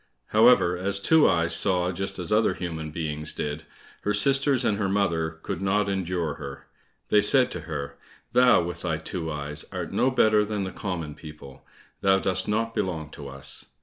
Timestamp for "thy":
8.81-8.97